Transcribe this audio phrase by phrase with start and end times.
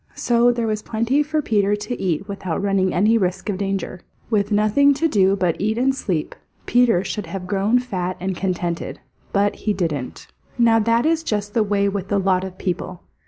[0.15, 4.01] So there was plenty for Peter to eat without running any risk of danger.
[4.31, 6.33] With nothing to do but eat and sleep,
[6.65, 8.99] Peter should have grown fat and contented.
[9.31, 10.25] But he didn't.
[10.57, 13.03] Now that is just the way with a lot of people.